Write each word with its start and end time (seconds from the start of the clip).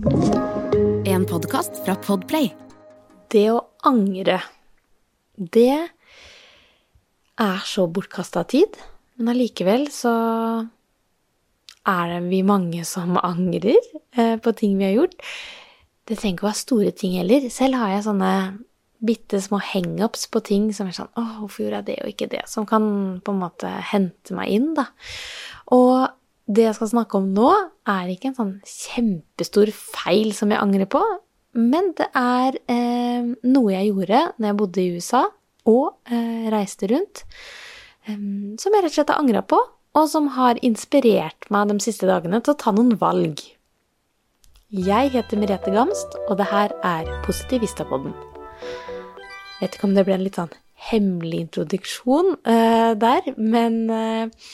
En 0.00 1.26
podkast 1.28 1.82
fra 1.84 1.92
Podplay. 2.00 2.46
Det 3.28 3.42
å 3.52 3.58
angre, 3.84 4.38
det 5.36 5.74
er 7.36 7.66
så 7.68 7.84
bortkasta 7.84 8.46
tid, 8.48 8.78
men 9.20 9.34
allikevel 9.34 9.90
så 9.92 10.14
er 11.84 12.14
det 12.14 12.22
vi 12.30 12.40
mange 12.48 12.86
som 12.88 13.18
angrer 13.20 13.76
eh, 14.16 14.38
på 14.40 14.54
ting 14.56 14.78
vi 14.78 14.86
har 14.88 14.96
gjort. 15.02 15.20
Det 16.08 16.16
trenger 16.16 16.38
ikke 16.38 16.46
å 16.46 16.48
være 16.48 16.62
store 16.62 16.94
ting 16.96 17.18
heller. 17.18 17.50
Selv 17.52 17.82
har 17.82 17.92
jeg 17.92 18.06
sånne 18.08 18.32
bitte 19.04 19.42
små 19.44 19.60
hangups 19.64 20.24
på 20.32 20.40
ting 20.48 20.72
som 20.76 20.88
er 20.88 20.96
sånn 20.96 21.12
Å, 21.12 21.26
hvorfor 21.42 21.66
gjorde 21.66 21.82
jeg 21.82 21.88
det 21.90 21.98
og 22.00 22.14
ikke 22.14 22.32
det? 22.38 22.46
Som 22.48 22.64
kan 22.68 22.88
på 23.20 23.36
en 23.36 23.44
måte 23.44 23.68
hente 23.92 24.36
meg 24.38 24.56
inn, 24.56 24.72
da. 24.80 24.88
Og 25.76 26.08
det 26.50 26.66
jeg 26.66 26.76
skal 26.78 26.90
snakke 26.92 27.18
om 27.20 27.28
nå, 27.34 27.50
er 27.88 28.10
ikke 28.10 28.30
en 28.30 28.38
sånn 28.38 28.54
kjempestor 28.66 29.70
feil 29.74 30.32
som 30.36 30.50
jeg 30.50 30.62
angrer 30.62 30.88
på, 30.90 31.02
men 31.58 31.92
det 31.98 32.06
er 32.16 32.56
eh, 32.70 33.26
noe 33.46 33.74
jeg 33.74 33.90
gjorde 33.90 34.22
når 34.38 34.48
jeg 34.48 34.58
bodde 34.58 34.82
i 34.82 34.94
USA 34.96 35.24
og 35.70 36.10
eh, 36.10 36.48
reiste 36.52 36.90
rundt, 36.90 37.24
eh, 38.06 38.18
som 38.60 38.74
jeg 38.74 38.84
rett 38.84 38.92
og 38.92 38.98
slett 38.98 39.14
har 39.14 39.22
angra 39.22 39.42
på, 39.46 39.58
og 39.98 40.06
som 40.10 40.30
har 40.36 40.60
inspirert 40.66 41.48
meg 41.50 41.70
de 41.70 41.78
siste 41.82 42.06
dagene 42.06 42.42
til 42.42 42.54
å 42.54 42.60
ta 42.60 42.74
noen 42.74 42.94
valg. 43.00 43.42
Jeg 44.70 45.10
heter 45.10 45.38
Merete 45.40 45.72
Gamst, 45.74 46.14
og 46.28 46.36
det 46.38 46.46
her 46.46 46.74
er 46.86 47.08
Positivistapodden. 47.24 48.14
Vet 49.58 49.74
ikke 49.74 49.88
om 49.88 49.96
det 49.96 50.04
ble 50.06 50.14
en 50.14 50.22
litt 50.22 50.38
sånn 50.38 50.52
hemmelig 50.90 51.40
introduksjon 51.48 52.36
uh, 52.46 52.92
der, 52.96 53.26
men 53.36 53.80
uh, 53.90 54.52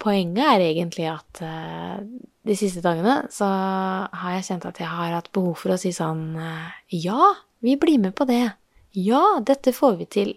poenget 0.00 0.44
er 0.46 0.64
egentlig 0.64 1.08
at 1.10 1.42
uh, 1.44 2.00
de 2.46 2.56
siste 2.56 2.82
dagene 2.84 3.22
så 3.32 3.46
har 3.46 4.38
jeg 4.38 4.46
kjent 4.48 4.68
at 4.70 4.80
jeg 4.80 4.90
har 4.90 5.16
hatt 5.18 5.32
behov 5.36 5.58
for 5.60 5.74
å 5.74 5.80
si 5.80 5.92
sånn 5.94 6.38
Ja, 6.90 7.34
vi 7.60 7.76
blir 7.76 8.00
med 8.00 8.14
på 8.16 8.24
det. 8.28 8.46
Ja, 8.96 9.22
dette 9.44 9.74
får 9.76 9.98
vi 10.00 10.06
til. 10.10 10.32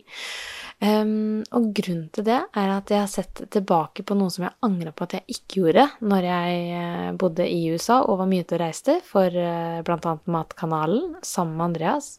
Um, 0.84 1.46
og 1.56 1.70
grunnen 1.78 2.10
til 2.12 2.26
det 2.28 2.42
er 2.44 2.72
at 2.74 2.92
jeg 2.92 3.00
har 3.00 3.08
sett 3.08 3.46
tilbake 3.56 4.04
på 4.04 4.18
noe 4.20 4.34
som 4.34 4.44
jeg 4.50 4.58
angra 4.68 4.92
på 4.92 5.06
at 5.06 5.16
jeg 5.16 5.38
ikke 5.38 5.62
gjorde 5.62 5.86
når 6.04 6.28
jeg 6.28 7.14
bodde 7.22 7.48
i 7.48 7.62
USA 7.72 8.02
og 8.04 8.20
var 8.20 8.28
mye 8.28 8.44
ute 8.44 8.58
og 8.58 8.64
reiste 8.66 8.98
for 9.08 9.32
bl.a. 9.32 10.16
Matkanalen 10.36 11.16
sammen 11.24 11.56
med 11.56 11.70
Andreas. 11.70 12.18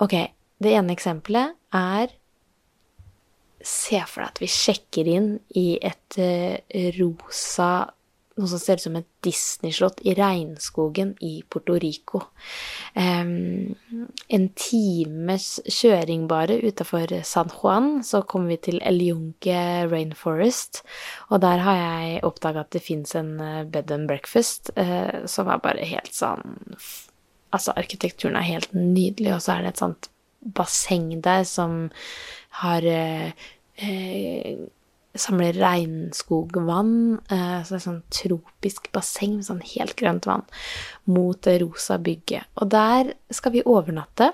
Ok, 0.00 0.16
det 0.64 0.72
ene 0.78 0.96
eksempelet 0.96 1.58
er 1.76 2.14
Se 3.64 4.00
for 4.06 4.22
deg 4.22 4.30
at 4.32 4.42
vi 4.42 4.50
sjekker 4.50 5.08
inn 5.08 5.30
i 5.56 5.68
et 5.80 6.18
uh, 6.20 6.56
rosa 6.98 7.70
noe 8.34 8.50
som 8.50 8.58
ser 8.58 8.80
ut 8.80 8.82
som 8.82 8.96
et 8.98 9.06
Disney-slott 9.22 10.00
i 10.06 10.14
regnskogen 10.18 11.12
i 11.22 11.36
Puerto 11.50 11.76
Rico. 11.78 12.20
Um, 12.98 13.74
en 14.26 14.48
times 14.58 15.60
kjøring 15.70 16.26
bare 16.30 16.58
utafor 16.66 17.14
San 17.26 17.52
Juan, 17.54 18.02
så 18.06 18.24
kommer 18.26 18.54
vi 18.54 18.58
til 18.68 18.80
El 18.82 18.98
Junque 19.06 19.60
Rainforest. 19.90 20.82
Og 21.30 21.44
der 21.46 21.62
har 21.62 21.78
jeg 21.78 22.24
oppdaga 22.26 22.64
at 22.64 22.74
det 22.74 22.82
fins 22.82 23.14
en 23.18 23.36
eh, 23.40 23.62
bed 23.70 23.94
and 23.94 24.10
breakfast 24.10 24.72
uh, 24.76 25.24
som 25.30 25.50
er 25.50 25.62
bare 25.62 25.86
helt 25.94 26.14
sånn 26.14 26.58
Altså, 27.54 27.70
arkitekturen 27.78 28.34
er 28.34 28.48
helt 28.48 28.72
nydelig, 28.74 29.28
og 29.36 29.42
så 29.44 29.52
er 29.52 29.60
det 29.62 29.68
et 29.68 29.78
sånt 29.78 30.08
basseng 30.44 31.10
der 31.24 31.44
som 31.48 31.88
har 32.62 32.84
eh, 32.84 33.32
samler 35.14 35.54
regnskogvann, 35.58 37.20
eh, 37.30 37.58
så 37.62 37.74
det 37.74 37.78
er 37.78 37.86
sånn 37.86 38.02
tropisk 38.12 38.90
basseng 38.94 39.38
med 39.38 39.46
sånn 39.46 39.62
helt 39.74 39.94
grønt 39.98 40.26
vann, 40.28 40.44
mot 41.06 41.38
det 41.46 41.60
rosa 41.62 41.98
bygget. 42.02 42.50
Og 42.58 42.70
der 42.74 43.14
skal 43.34 43.54
vi 43.54 43.64
overnatte. 43.66 44.32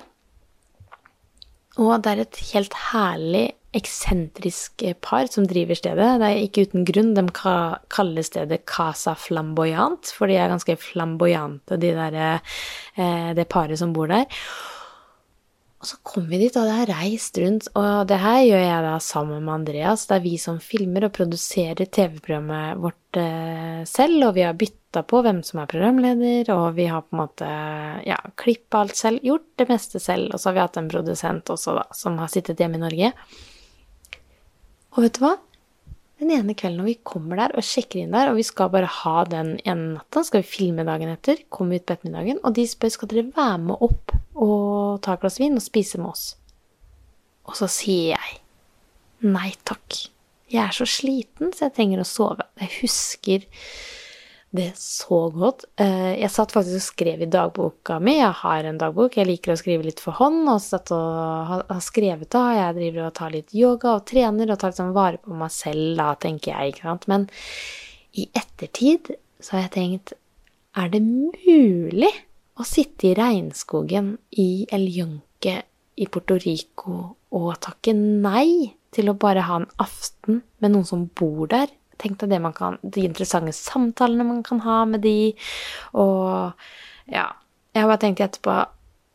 Og 1.80 1.92
det 2.02 2.12
er 2.12 2.22
et 2.24 2.44
helt 2.50 2.76
herlig, 2.90 3.46
eksentrisk 3.70 4.82
par 4.98 5.28
som 5.30 5.44
driver 5.46 5.78
stedet. 5.78 6.08
Det 6.18 6.26
er 6.26 6.40
ikke 6.42 6.64
uten 6.66 6.82
grunn 6.88 7.12
de 7.14 7.22
kaller 7.30 8.24
stedet 8.26 8.64
Casa 8.66 9.14
Flamboyant, 9.14 10.10
for 10.10 10.26
de 10.26 10.40
er 10.40 10.50
ganske 10.50 10.74
flamboyante, 10.80 11.78
de 11.78 11.92
der, 11.94 12.40
eh, 12.96 13.30
det 13.38 13.46
paret 13.52 13.78
som 13.78 13.92
bor 13.94 14.10
der. 14.10 14.26
Og 15.80 15.88
så 15.88 15.96
kom 16.04 16.26
vi 16.28 16.36
dit, 16.42 16.56
og 16.60 16.66
det 16.68 16.76
har 16.76 16.90
reist 16.92 17.38
rundt, 17.40 17.70
og 17.72 18.08
det 18.10 18.18
her 18.20 18.42
gjør 18.44 18.62
jeg 18.66 18.84
da 18.84 18.96
sammen 19.00 19.46
med 19.46 19.54
Andreas. 19.54 20.02
Det 20.10 20.18
er 20.18 20.26
vi 20.26 20.34
som 20.36 20.58
filmer 20.60 21.06
og 21.06 21.14
produserer 21.16 21.88
TV-programmet 21.88 22.82
vårt 22.82 23.16
eh, 23.16 23.80
selv, 23.88 24.26
og 24.26 24.34
vi 24.36 24.44
har 24.44 24.58
bytta 24.60 25.06
på 25.08 25.22
hvem 25.24 25.40
som 25.46 25.62
er 25.62 25.70
programleder, 25.72 26.52
og 26.52 26.76
vi 26.76 26.84
har 26.90 27.06
på 27.06 27.16
en 27.16 27.22
måte 27.22 27.48
ja, 28.04 28.20
klippa 28.36 28.84
alt 28.84 29.00
selv, 29.00 29.24
gjort 29.24 29.48
det 29.56 29.70
meste 29.72 30.04
selv, 30.04 30.28
og 30.34 30.36
så 30.36 30.50
har 30.50 30.58
vi 30.58 30.64
hatt 30.66 30.78
en 30.82 30.92
produsent 30.92 31.56
også, 31.56 31.78
da, 31.80 31.88
som 31.96 32.20
har 32.20 32.28
sittet 32.28 32.60
hjemme 32.60 32.76
i 32.76 32.84
Norge. 32.84 33.14
Og 34.98 35.04
vet 35.06 35.16
du 35.16 35.24
hva? 35.24 35.38
Den 36.20 36.36
ene 36.36 36.52
kvelden 36.52 36.82
når 36.82 36.92
vi 36.92 37.00
kommer 37.08 37.40
der 37.40 37.56
og 37.56 37.64
sjekker 37.64 38.02
inn 38.02 38.12
der, 38.12 38.28
og 38.28 38.36
vi 38.36 38.44
skal 38.44 38.68
bare 38.68 38.96
ha 39.00 39.20
den 39.32 39.54
ene 39.64 39.94
natta, 39.94 40.28
skal 40.28 40.44
vi 40.44 40.56
filme 40.58 40.84
dagen 40.84 41.16
etter, 41.16 41.40
komme 41.48 41.80
ut 41.80 41.88
på 41.88 41.96
ettermiddagen, 41.96 42.44
og 42.44 42.52
de 42.60 42.68
spør 42.68 42.92
skal 42.92 43.16
dere 43.16 43.30
være 43.32 43.62
med 43.70 43.88
opp 43.88 44.19
og 44.38 45.00
ta 45.04 45.14
et 45.14 45.22
glass 45.22 45.40
vin 45.40 45.58
og 45.58 45.64
spise 45.64 46.00
med 46.00 46.12
oss. 46.12 46.26
Og 47.48 47.56
så 47.58 47.68
sier 47.70 48.14
jeg 48.14 48.40
nei 49.26 49.52
takk. 49.68 49.96
Jeg 50.50 50.64
er 50.64 50.74
så 50.74 50.86
sliten, 50.88 51.54
så 51.54 51.68
jeg 51.68 51.76
trenger 51.76 52.02
å 52.02 52.08
sove. 52.08 52.46
Jeg 52.58 52.70
husker 52.80 53.46
det 54.50 54.72
så 54.80 55.20
godt. 55.30 55.64
Eh, 55.78 56.16
jeg 56.18 56.30
satt 56.34 56.54
faktisk 56.54 56.80
og 56.80 56.86
skrev 56.88 57.22
i 57.22 57.28
dagboka 57.30 58.00
mi. 58.02 58.16
Jeg 58.18 58.34
har 58.40 58.66
en 58.66 58.80
dagbok, 58.80 59.18
jeg 59.18 59.28
liker 59.28 59.54
å 59.54 59.60
skrive 59.60 59.86
litt 59.86 60.02
for 60.02 60.18
hånd. 60.18 60.42
Og 60.50 60.62
satt 60.64 60.90
og 60.94 61.52
har 61.70 61.84
skrevet 61.84 62.32
da. 62.34 62.46
Jeg 62.56 62.78
driver 62.80 63.06
og 63.06 63.14
tar 63.20 63.34
litt 63.34 63.54
yoga 63.54 63.94
og 63.98 64.08
trener 64.10 64.50
og 64.50 64.58
tar 64.62 64.74
sånn 64.74 64.94
vare 64.96 65.22
på 65.22 65.38
meg 65.38 65.54
selv, 65.54 65.94
da, 66.00 66.10
tenker 66.18 66.54
jeg, 66.54 66.74
ikke 66.74 66.88
sant. 66.88 67.06
Men 67.10 67.28
i 68.18 68.26
ettertid 68.34 69.12
så 69.40 69.56
har 69.56 69.68
jeg 69.68 69.76
tenkt 69.76 70.16
Er 70.78 70.90
det 70.90 71.00
mulig 71.02 72.10
å 72.60 72.66
sitte 72.66 73.08
i 73.10 73.16
regnskogen 73.16 74.14
i 74.36 74.66
El 74.72 74.84
Junque 74.92 75.56
i 76.00 76.06
Puerto 76.06 76.36
Rico 76.40 76.96
og 77.36 77.50
takke 77.62 77.94
nei 77.96 78.74
til 78.92 79.10
å 79.10 79.16
bare 79.18 79.46
ha 79.46 79.60
en 79.60 79.68
aften 79.80 80.42
med 80.60 80.72
noen 80.72 80.86
som 80.88 81.06
bor 81.16 81.48
der. 81.50 81.70
Tenk 82.00 82.18
deg 82.20 82.32
det 82.32 82.40
man 82.42 82.54
kan, 82.56 82.78
de 82.82 83.04
interessante 83.06 83.52
samtalene 83.56 84.26
man 84.26 84.42
kan 84.44 84.62
ha 84.64 84.82
med 84.88 85.04
de, 85.04 85.32
og 85.92 86.56
ja 87.10 87.28
Jeg 87.70 87.84
har 87.84 87.86
bare 87.86 88.02
tenkt 88.02 88.20
etterpå 88.24 88.54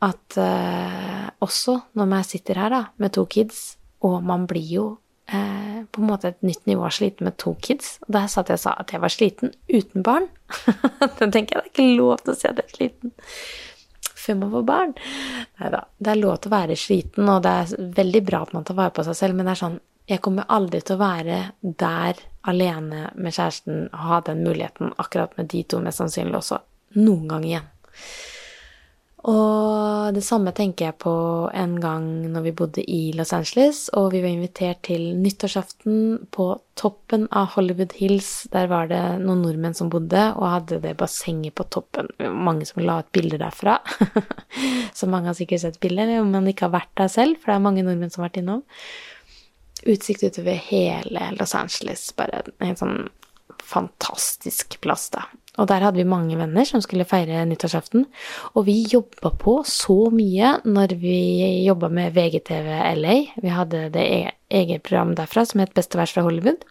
at 0.06 0.36
uh, 0.40 1.26
også 1.44 1.74
når 1.92 2.06
man 2.08 2.24
sitter 2.24 2.56
her 2.56 2.72
da, 2.72 2.78
med 2.96 3.12
to 3.12 3.26
kids, 3.28 3.76
og 4.00 4.22
man 4.24 4.46
blir 4.48 4.70
jo 4.70 4.84
eh, 5.28 5.65
på 5.92 6.02
en 6.02 6.08
måte 6.10 6.32
et 6.32 6.42
nytt 6.46 6.64
nivå 6.68 6.88
sliten 6.94 7.28
med 7.28 7.36
to 7.42 7.54
kids. 7.62 7.96
Og 8.06 8.14
der 8.16 8.26
satt 8.32 8.50
jeg 8.52 8.60
og 8.60 8.64
sa 8.64 8.74
at 8.82 8.92
jeg 8.94 9.02
var 9.02 9.12
sliten 9.12 9.54
uten 9.72 10.04
barn. 10.06 10.28
da 11.00 11.28
tenker 11.28 11.56
jeg 11.56 11.62
det 11.62 11.64
er 11.64 11.72
ikke 11.72 11.88
lov 11.98 12.20
til 12.22 12.34
å 12.34 12.38
si 12.38 12.50
at 12.50 12.60
jeg 12.62 12.68
er 12.68 12.76
sliten 12.80 13.16
før 14.26 14.38
man 14.40 14.54
får 14.54 14.64
barn. 14.66 14.94
Nei 15.60 15.72
da. 15.74 15.82
Det 15.98 16.12
er 16.12 16.18
lov 16.18 16.38
til 16.40 16.50
å 16.50 16.56
være 16.56 16.78
sliten, 16.80 17.28
og 17.30 17.44
det 17.44 17.52
er 17.52 17.90
veldig 18.00 18.22
bra 18.26 18.40
at 18.42 18.56
man 18.56 18.66
tar 18.66 18.78
vare 18.78 18.94
på 18.96 19.04
seg 19.06 19.18
selv, 19.18 19.38
men 19.38 19.46
det 19.46 19.54
er 19.54 19.62
sånn 19.64 19.78
jeg 20.06 20.22
kommer 20.22 20.46
aldri 20.54 20.78
til 20.86 20.94
å 20.94 21.02
være 21.02 21.36
der 21.82 22.20
alene 22.46 23.08
med 23.18 23.34
kjæresten 23.34 23.88
og 23.88 24.04
ha 24.06 24.20
den 24.28 24.44
muligheten 24.46 24.92
akkurat 25.02 25.34
med 25.38 25.50
de 25.50 25.64
to, 25.66 25.80
mest 25.82 25.98
sannsynlig 25.98 26.38
også, 26.38 26.60
noen 27.00 27.26
gang 27.32 27.46
igjen. 27.48 27.66
Og 29.26 30.14
det 30.14 30.22
samme 30.22 30.52
tenker 30.54 30.86
jeg 30.86 30.96
på 31.02 31.12
en 31.50 31.72
gang 31.82 32.04
når 32.30 32.44
vi 32.44 32.52
bodde 32.54 32.82
i 32.86 33.10
Los 33.18 33.32
Angeles, 33.34 33.88
og 33.98 34.12
vi 34.12 34.20
var 34.22 34.30
invitert 34.30 34.84
til 34.86 35.08
nyttårsaften 35.18 36.28
på 36.30 36.46
toppen 36.78 37.26
av 37.34 37.50
Hollywood 37.56 37.96
Hills. 37.98 38.46
Der 38.52 38.70
var 38.70 38.86
det 38.92 39.00
noen 39.24 39.42
nordmenn 39.42 39.74
som 39.74 39.90
bodde, 39.90 40.28
og 40.38 40.46
hadde 40.52 40.78
det 40.84 40.94
bassenget 41.00 41.56
på 41.58 41.66
toppen. 41.74 42.12
Mange 42.22 42.68
som 42.70 42.84
la 42.86 43.00
ut 43.02 43.10
bilder 43.16 43.42
derfra. 43.42 43.80
Så 44.98 45.10
mange 45.10 45.32
har 45.32 45.38
sikkert 45.38 45.64
sett 45.64 45.82
bilder, 45.82 46.20
om 46.20 46.30
man 46.30 46.46
ikke 46.46 46.68
har 46.68 46.76
vært 46.78 46.94
der 47.02 47.10
selv, 47.10 47.40
for 47.42 47.50
det 47.50 47.58
er 47.58 47.66
mange 47.66 47.86
nordmenn 47.86 48.14
som 48.14 48.22
har 48.22 48.30
vært 48.30 48.44
innom. 48.44 48.62
Utsikt 49.90 50.22
utover 50.22 50.62
hele 50.70 51.32
Los 51.40 51.58
Angeles. 51.58 52.12
Bare 52.14 52.44
en 52.62 52.78
sånn 52.78 53.00
fantastisk 53.62 54.78
plass, 54.84 55.10
da. 55.14 55.26
Og 55.56 55.68
der 55.70 55.84
hadde 55.86 56.00
vi 56.00 56.08
mange 56.08 56.36
venner 56.36 56.68
som 56.68 56.82
skulle 56.84 57.06
feire 57.08 57.44
nyttårsaften. 57.48 58.04
Og 58.54 58.66
vi 58.68 58.82
jobba 58.92 59.32
på 59.40 59.58
så 59.68 60.10
mye 60.12 60.58
når 60.68 60.96
vi 61.00 61.18
jobba 61.64 61.88
med 61.88 62.16
VGTV 62.16 62.72
LA. 63.00 63.18
Vi 63.40 63.52
hadde 63.52 63.86
det 63.94 64.04
e-, 64.04 64.34
eget 64.52 64.84
program 64.84 65.14
derfra 65.16 65.46
som 65.48 65.64
het 65.64 65.74
Beste 65.76 65.98
vers 65.98 66.12
fra 66.12 66.26
Hollywood. 66.26 66.66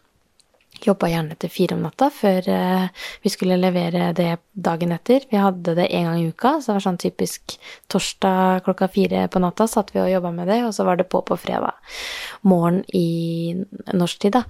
Jobba 0.84 1.08
gjerne 1.08 1.36
til 1.40 1.50
fire 1.50 1.76
om 1.76 1.86
natta 1.86 2.10
før 2.12 2.48
uh, 2.52 3.04
vi 3.22 3.30
skulle 3.32 3.56
levere 3.56 4.10
det 4.16 4.34
dagen 4.52 4.92
etter. 4.92 5.24
Vi 5.30 5.40
hadde 5.40 5.72
det 5.78 5.86
én 5.88 6.04
gang 6.04 6.20
i 6.20 6.26
uka, 6.28 6.58
så 6.60 6.68
det 6.68 6.76
var 6.76 6.84
sånn 6.84 7.00
typisk 7.00 7.56
torsdag 7.92 8.66
klokka 8.66 8.90
fire 8.92 9.24
på 9.32 9.40
natta 9.40 9.64
satt 9.72 9.94
vi 9.94 10.02
og 10.04 10.10
jobba 10.12 10.34
med 10.36 10.52
det, 10.52 10.60
og 10.66 10.74
så 10.76 10.84
var 10.84 11.00
det 11.00 11.08
på 11.08 11.22
på 11.24 11.38
fredag 11.40 11.80
morgen 12.44 12.82
i 12.92 13.56
norsk 13.96 14.20
tid, 14.26 14.36
da. 14.36 14.44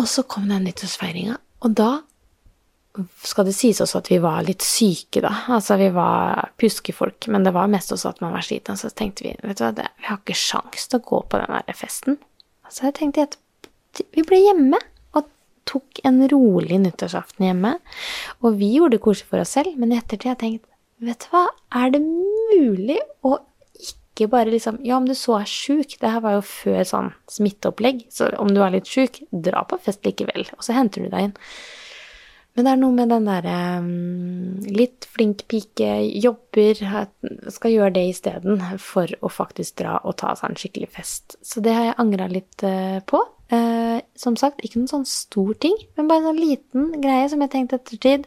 Og 0.00 0.08
så 0.08 0.24
kom 0.24 0.48
den 0.48 0.64
nyttårsfeiringa, 0.64 1.36
og 1.60 1.74
da 1.76 1.90
skal 3.22 3.46
det 3.46 3.54
sies 3.54 3.78
også 3.82 4.00
at 4.00 4.08
vi 4.10 4.18
var 4.22 4.42
litt 4.46 4.64
syke, 4.66 5.22
da. 5.22 5.30
Altså, 5.54 5.76
vi 5.78 5.90
var 5.94 6.50
puskefolk, 6.60 7.28
men 7.30 7.44
det 7.46 7.52
var 7.54 7.70
mest 7.70 7.92
også 7.94 8.14
at 8.14 8.22
man 8.24 8.34
var 8.34 8.44
sliten. 8.44 8.78
Så 8.80 8.90
tenkte 8.96 9.28
vi 9.28 9.34
vet 9.44 9.60
du 9.60 9.64
hva, 9.64 9.74
det, 9.76 9.86
vi 10.00 10.08
har 10.08 10.18
ikke 10.18 10.38
sjans 10.38 10.88
til 10.90 10.98
å 10.98 11.06
gå 11.06 11.20
på 11.30 11.40
den 11.42 11.52
der 11.54 11.78
festen. 11.78 12.18
Så 12.70 12.88
jeg 12.88 12.96
tenkte 12.98 13.28
at 13.28 13.38
vi 14.14 14.24
ble 14.26 14.40
hjemme, 14.42 14.80
og 15.14 15.28
tok 15.70 16.02
en 16.06 16.24
rolig 16.32 16.80
nyttårsaften 16.82 17.46
hjemme. 17.46 17.76
Og 18.42 18.58
vi 18.58 18.72
gjorde 18.76 18.96
det 18.96 19.04
koselig 19.06 19.30
for 19.30 19.44
oss 19.44 19.54
selv, 19.58 19.78
men 19.78 19.94
i 19.94 20.00
ettertid 20.00 20.32
har 20.32 20.38
jeg 20.38 20.42
tenkt 20.44 20.66
vet 21.00 21.22
du 21.24 21.30
hva, 21.32 21.46
er 21.80 21.94
det 21.94 22.02
mulig 22.04 22.98
å 23.24 23.38
ikke 24.20 24.34
bare 24.36 24.52
liksom 24.52 24.80
Ja, 24.84 24.98
om 25.00 25.08
du 25.08 25.16
så 25.16 25.40
er 25.40 25.50
sjuk, 25.50 25.96
det 26.00 26.12
her 26.12 26.22
var 26.24 26.38
jo 26.38 26.46
før 26.46 26.80
sånn 26.86 27.12
smitteopplegg, 27.32 28.06
så 28.12 28.30
om 28.40 28.52
du 28.52 28.62
er 28.62 28.76
litt 28.76 28.88
sjuk, 28.90 29.22
dra 29.32 29.64
på 29.68 29.80
fest 29.82 30.04
likevel, 30.06 30.46
og 30.56 30.64
så 30.66 30.76
henter 30.76 31.06
du 31.06 31.12
deg 31.12 31.30
inn. 31.30 31.36
Men 32.58 32.66
det 32.66 32.70
er 32.72 32.80
noe 32.80 32.94
med 32.96 33.12
den 33.12 33.28
derre 33.28 33.58
um, 33.78 34.56
litt 34.74 35.06
flink 35.08 35.44
pike, 35.50 35.90
jobber, 36.18 36.80
skal 37.54 37.72
gjøre 37.72 37.94
det 37.94 38.08
isteden 38.10 38.62
for 38.82 39.10
å 39.22 39.30
faktisk 39.30 39.78
dra 39.80 40.00
og 40.02 40.18
ta 40.20 40.34
seg 40.36 40.50
en 40.50 40.58
skikkelig 40.58 40.90
fest. 40.96 41.38
Så 41.46 41.62
det 41.64 41.76
har 41.76 41.86
jeg 41.88 42.00
angra 42.02 42.26
litt 42.30 42.66
uh, 42.66 42.98
på. 43.06 43.22
Uh, 43.50 44.02
som 44.18 44.36
sagt, 44.38 44.60
ikke 44.62 44.78
noen 44.78 44.90
sånn 44.90 45.06
stor 45.08 45.54
ting, 45.62 45.78
men 45.96 46.10
bare 46.10 46.22
en 46.22 46.28
sånn 46.32 46.42
liten 46.42 46.90
greie 47.02 47.30
som 47.30 47.40
jeg 47.46 47.54
tenkte 47.54 47.80
ettertid. 47.80 48.26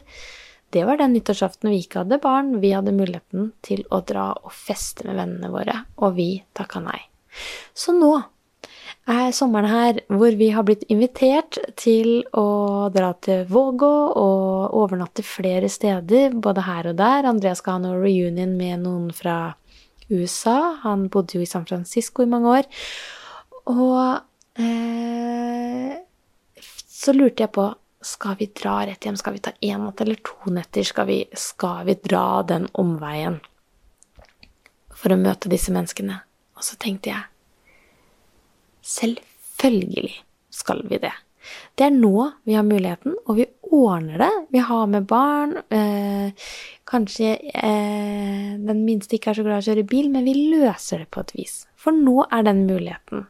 Det 0.74 0.82
var 0.88 0.98
den 0.98 1.12
nyttårsaften 1.14 1.70
vi 1.70 1.84
ikke 1.84 2.02
hadde 2.02 2.18
barn. 2.22 2.56
Vi 2.58 2.72
hadde 2.74 2.94
muligheten 2.94 3.52
til 3.62 3.84
å 3.94 4.00
dra 4.02 4.32
og 4.34 4.50
feste 4.50 5.06
med 5.06 5.20
vennene 5.20 5.52
våre, 5.52 5.84
og 6.02 6.16
vi 6.16 6.28
takka 6.56 6.82
nei. 6.82 6.98
Så 7.74 7.94
nå 7.94 8.16
er 9.10 9.34
sommeren 9.36 9.68
her 9.68 10.00
hvor 10.08 10.34
vi 10.38 10.48
har 10.54 10.64
blitt 10.66 10.82
invitert 10.90 11.58
til 11.78 12.24
å 12.34 12.88
dra 12.94 13.12
til 13.22 13.44
Vågå 13.50 13.92
og 14.18 14.74
overnatte 14.80 15.22
flere 15.26 15.68
steder, 15.70 16.34
både 16.34 16.64
her 16.66 16.90
og 16.90 16.98
der. 16.98 17.28
Andreas 17.30 17.62
skal 17.62 17.78
ha 17.78 17.84
noe 17.84 18.00
reunion 18.00 18.56
med 18.58 18.82
noen 18.82 19.12
fra 19.14 19.54
USA. 20.10 20.80
Han 20.82 21.06
bodde 21.12 21.38
jo 21.38 21.44
i 21.44 21.50
San 21.50 21.68
Francisco 21.68 22.24
i 22.24 22.30
mange 22.30 22.58
år. 22.58 22.70
Og 23.70 24.58
eh, 24.58 25.94
så 27.04 27.14
lurte 27.14 27.46
jeg 27.46 27.54
på 27.54 27.70
skal 28.04 28.36
vi 28.38 28.50
dra 28.52 28.78
rett 28.86 29.04
hjem? 29.04 29.16
Skal 29.16 29.36
vi 29.36 29.42
ta 29.44 29.52
én 29.64 29.82
natt 29.84 30.00
eller 30.04 30.20
to 30.24 30.52
netter? 30.52 30.84
Skal 30.86 31.08
vi, 31.08 31.18
skal 31.32 31.84
vi 31.88 31.96
dra 32.04 32.42
den 32.46 32.68
omveien 32.72 33.40
for 34.94 35.14
å 35.14 35.20
møte 35.20 35.52
disse 35.52 35.72
menneskene? 35.74 36.20
Og 36.54 36.66
så 36.66 36.78
tenkte 36.80 37.14
jeg 37.14 37.30
Selvfølgelig 38.84 40.10
skal 40.52 40.82
vi 40.90 40.98
det. 41.00 41.14
Det 41.72 41.86
er 41.86 41.94
nå 41.94 42.30
vi 42.44 42.56
har 42.56 42.66
muligheten, 42.66 43.14
og 43.24 43.38
vi 43.38 43.46
ordner 43.72 44.20
det. 44.20 44.32
Vi 44.52 44.60
har 44.60 44.86
med 44.92 45.06
barn. 45.08 45.56
Eh, 45.72 46.48
kanskje 46.88 47.30
eh, 47.40 48.50
den 48.60 48.84
minste 48.84 49.16
ikke 49.16 49.32
er 49.32 49.38
så 49.38 49.46
glad 49.46 49.62
i 49.62 49.64
å 49.64 49.68
kjøre 49.70 49.86
bil, 49.88 50.10
men 50.12 50.28
vi 50.28 50.36
løser 50.52 51.04
det 51.04 51.10
på 51.16 51.24
et 51.24 51.32
vis. 51.38 51.62
For 51.80 51.96
nå 51.96 52.26
er 52.28 52.44
den 52.46 52.64
muligheten. 52.68 53.26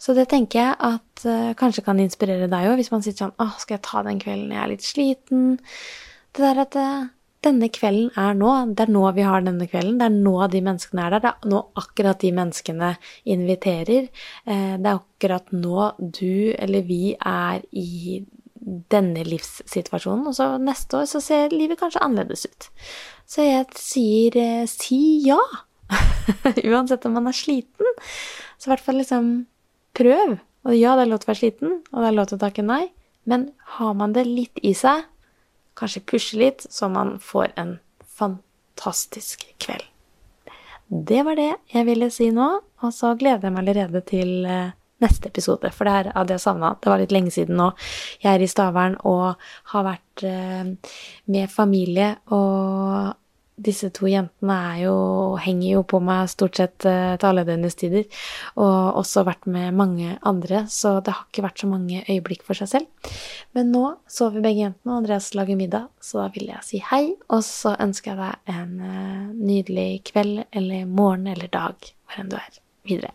Så 0.00 0.16
det 0.16 0.30
tenker 0.32 0.62
jeg 0.62 0.76
at 0.80 1.24
uh, 1.28 1.52
kanskje 1.60 1.84
kan 1.84 2.00
inspirere 2.00 2.48
deg 2.50 2.70
òg, 2.70 2.78
hvis 2.80 2.92
man 2.92 3.04
sitter 3.04 3.26
sånn 3.26 3.36
Å, 3.36 3.50
skal 3.60 3.76
jeg 3.76 3.86
ta 3.86 4.04
den 4.06 4.20
kvelden 4.22 4.54
jeg 4.54 4.62
er 4.62 4.70
litt 4.72 4.86
sliten? 4.86 5.48
Det 6.32 6.44
der 6.46 6.62
at 6.62 6.78
uh, 6.80 7.10
denne 7.44 7.70
kvelden 7.72 8.10
er 8.20 8.34
nå. 8.36 8.50
Det 8.76 8.86
er 8.86 8.92
nå 8.92 9.04
vi 9.16 9.24
har 9.24 9.44
denne 9.44 9.68
kvelden. 9.68 9.98
Det 10.00 10.08
er 10.08 10.16
nå 10.16 10.34
de 10.52 10.64
menneskene 10.64 11.04
er 11.04 11.14
der. 11.14 11.22
Det 11.24 11.30
er 11.32 11.52
nå 11.52 11.62
akkurat 11.82 12.20
de 12.20 12.32
menneskene 12.36 12.90
inviterer. 13.36 14.10
Uh, 14.48 14.76
det 14.80 14.88
er 14.88 14.92
akkurat 14.94 15.54
nå 15.56 15.90
du 16.00 16.52
eller 16.56 16.84
vi 16.88 17.14
er 17.16 17.64
i 17.72 18.20
denne 18.92 19.24
livssituasjonen. 19.24 20.26
Og 20.28 20.36
så 20.36 20.52
neste 20.60 21.00
år 21.00 21.08
så 21.12 21.20
ser 21.24 21.52
livet 21.52 21.80
kanskje 21.80 22.04
annerledes 22.04 22.48
ut. 22.48 22.70
Så 23.28 23.46
jeg 23.46 23.68
sier 23.80 24.66
si 24.70 25.02
ja. 25.28 25.40
Uansett 26.70 27.04
om 27.08 27.16
man 27.16 27.28
er 27.30 27.36
sliten. 27.36 27.96
Så 28.56 28.68
i 28.68 28.74
hvert 28.74 28.84
fall 28.84 29.00
liksom 29.00 29.32
prøv. 29.96 30.38
Og 30.68 30.76
ja, 30.76 30.96
det 30.96 31.06
er 31.06 31.12
lov 31.12 31.22
til 31.22 31.30
å 31.30 31.32
være 31.32 31.40
sliten, 31.40 31.76
og 31.92 32.02
det 32.02 32.08
er 32.08 32.16
lov 32.16 32.30
til 32.30 32.38
å 32.38 32.44
takke 32.44 32.66
nei. 32.66 32.82
Men 33.28 33.50
har 33.76 33.94
man 33.96 34.14
det 34.16 34.26
litt 34.28 34.60
i 34.66 34.74
seg, 34.76 35.06
kanskje 35.78 36.04
pushe 36.12 36.40
litt, 36.40 36.66
så 36.68 36.90
man 36.92 37.16
får 37.22 37.54
en 37.60 37.78
fantastisk 38.04 39.46
kveld. 39.62 39.86
Det 40.90 41.22
var 41.22 41.38
det 41.38 41.52
jeg 41.70 41.86
ville 41.86 42.10
si 42.10 42.32
nå, 42.34 42.48
og 42.82 42.92
så 42.94 43.14
gleder 43.14 43.46
jeg 43.46 43.54
meg 43.54 43.62
allerede 43.62 44.02
til 44.08 44.32
eh, 44.42 44.72
neste 45.00 45.30
episode, 45.30 45.70
for 45.72 45.86
det 45.86 45.94
her 45.94 46.10
hadde 46.16 46.34
jeg 46.34 46.42
savna. 46.42 46.72
Det 46.82 46.90
var 46.90 47.00
litt 47.00 47.14
lenge 47.14 47.32
siden 47.34 47.60
nå. 47.60 47.70
Jeg 48.24 48.32
er 48.32 48.42
i 48.42 48.48
Stavern 48.50 48.96
og 49.06 49.38
har 49.72 49.86
vært 49.86 50.24
eh, 50.26 50.72
med 51.30 51.52
familie 51.52 52.16
og 52.34 53.14
disse 53.66 53.90
to 53.96 54.08
jentene 54.10 54.58
jo, 54.80 54.94
henger 55.42 55.68
jo 55.76 55.82
på 55.88 56.00
meg 56.04 56.30
stort 56.32 56.60
sett 56.60 56.86
uh, 56.88 57.14
til 57.20 57.28
alle 57.30 57.44
døgnets 57.48 57.78
tider. 57.80 58.06
Og 58.60 59.00
også 59.02 59.24
vært 59.28 59.48
med 59.50 59.76
mange 59.76 60.16
andre, 60.26 60.64
så 60.72 60.98
det 61.04 61.14
har 61.16 61.28
ikke 61.28 61.46
vært 61.46 61.62
så 61.62 61.70
mange 61.70 62.02
øyeblikk 62.06 62.44
for 62.46 62.58
seg 62.58 62.72
selv. 62.72 63.14
Men 63.56 63.72
nå 63.74 63.84
sover 64.10 64.42
begge 64.44 64.64
jentene, 64.64 64.90
og 64.90 65.02
Andreas 65.02 65.30
lager 65.36 65.60
middag, 65.60 65.88
så 66.02 66.24
da 66.24 66.28
vil 66.34 66.50
jeg 66.50 66.66
si 66.66 66.82
hei. 66.90 67.04
Og 67.28 67.44
så 67.46 67.76
ønsker 67.78 68.14
jeg 68.14 68.20
deg 68.24 68.56
en 68.56 68.74
uh, 68.82 69.30
nydelig 69.36 69.88
kveld 70.10 70.44
eller 70.50 70.90
morgen 70.90 71.30
eller 71.30 71.52
dag, 71.52 71.92
hvor 72.06 72.22
enn 72.22 72.32
du 72.32 72.38
er, 72.40 72.60
videre. 72.88 73.14